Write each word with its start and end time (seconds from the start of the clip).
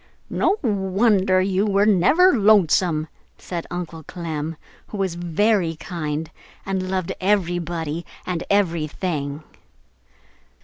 "No 0.31 0.57
wonder 0.63 1.41
you 1.41 1.63
were 1.67 1.85
never 1.85 2.33
lonesome!" 2.35 3.07
said 3.37 3.67
Uncle 3.69 4.01
Clem, 4.01 4.55
who 4.87 4.97
was 4.97 5.13
very 5.13 5.75
kind 5.75 6.31
and 6.65 6.89
loved 6.89 7.13
everybody 7.19 8.03
and 8.25 8.43
everything. 8.49 9.43